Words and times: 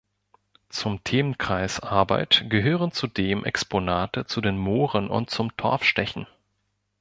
Zum 0.69 1.03
Themenkreis 1.03 1.79
Arbeit 1.79 2.45
gehören 2.49 2.91
zudem 2.91 3.45
Exponate 3.45 4.25
zu 4.25 4.41
den 4.41 4.57
Mooren 4.57 5.11
und 5.11 5.29
zum 5.29 5.55
Torfstechen. 5.57 6.25